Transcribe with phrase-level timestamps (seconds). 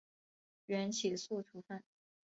[0.67, 1.83] 缓起诉处分。